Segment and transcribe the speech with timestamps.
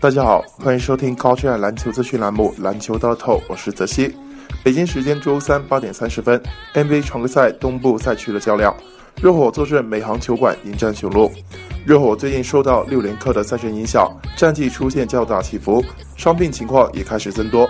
[0.00, 4.10] 大家好，欢迎收听高质量篮球资讯栏目《篮球到透》，我是泽西。
[4.64, 6.42] 北京时间周三八点三十分
[6.72, 8.74] ，NBA 常规赛东部赛区的较量，
[9.20, 11.30] 热火坐镇美航球馆迎战雄鹿。
[11.84, 15.84] 热火最近受到六连客的赛程影响，战绩出现较大起伏，
[16.16, 17.68] 伤病情况也开始增多。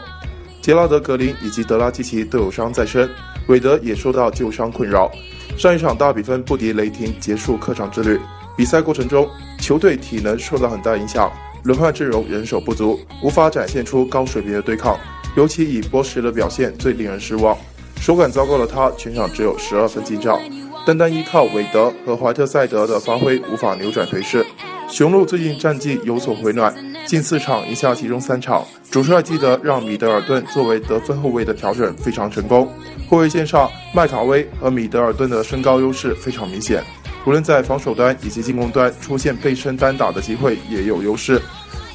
[0.63, 3.11] 杰拉德·格林以及德拉季奇都有伤在身，
[3.49, 5.11] 韦德也受到旧伤困扰。
[5.59, 8.21] 上一场大比分不敌雷霆，结束客场之旅。
[8.57, 11.29] 比赛过程中，球队体能受到很大影响，
[11.63, 14.99] 轮换阵容人手不足，无法展现出高水平的对抗。
[15.37, 17.57] 尤其以波什的表现最令人失望，
[18.01, 20.41] 手感糟糕的他全场只有十二分进账，
[20.85, 24.45] 单单依靠韦德和怀特塞德的发挥无法扭转颓势。
[24.89, 26.75] 雄鹿最近战绩有所回暖，
[27.07, 28.65] 近四场赢下其中三场。
[28.91, 32.69] 主帅记得让米德尔顿作为得分后卫的调整非常成功。
[33.09, 36.83] 后卫线上，麦卡威和米德尔顿的身高优势非常明显，
[37.27, 41.41] 无论在防守端以及进攻端出现背身单打的机会也有优势。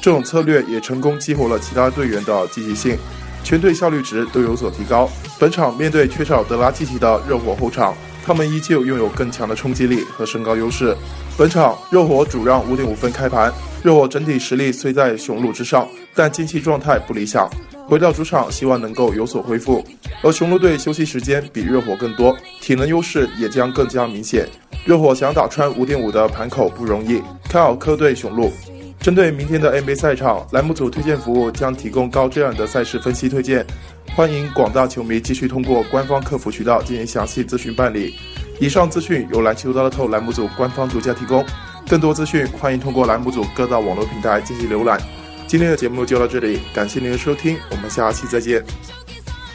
[0.00, 2.96] 这种策略也成功激活了其他队员的积极性。
[3.42, 5.08] 全队效率值都有所提高。
[5.38, 10.96] 本场面对缺少德拉季奇的热火后场，他们依旧拥有更强的冲击力和身高优势。
[11.36, 13.52] 本场热火主让五点五分开盘，
[13.84, 17.48] 热火整体实力虽在雄鹿之上，但近期状态不理想。
[17.88, 19.84] 回到主场，希望能够有所恢复。
[20.22, 24.48] 而雄鹿队休息时间比热火更多，体能优势也将更加明显。
[24.84, 28.52] 热火想打穿五点五的盘口不容易，看好客队雄鹿。
[28.98, 33.64] 针对明天的 NBA 赛场，栏目组推荐服务将提供高质量的赛事分析推荐，
[34.16, 38.16] 欢迎广大球迷继续通过官方客服渠道进行详细咨询办理。
[38.58, 41.44] 以上资讯由篮球大乐透栏目组官方独家提供，
[41.88, 44.98] 更多资讯欢迎通过栏目组各大网络平台进行浏览。
[45.46, 48.64] 今天的节目就到这里，感谢您的收听，我们下期再见。